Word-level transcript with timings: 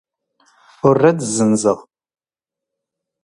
ⵓⵔ 0.87 0.97
ⴰⴷ 1.09 1.17
ⵜ 1.25 1.31
ⵣⵣⵏⵣⵖ. 1.35 1.77